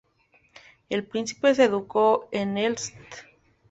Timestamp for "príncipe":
1.05-1.53